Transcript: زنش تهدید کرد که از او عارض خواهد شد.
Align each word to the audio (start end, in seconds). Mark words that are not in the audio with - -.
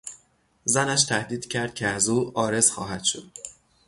زنش 0.65 1.03
تهدید 1.05 1.47
کرد 1.47 1.73
که 1.75 1.87
از 1.87 2.09
او 2.09 2.31
عارض 2.37 2.71
خواهد 2.71 3.03
شد. 3.03 3.31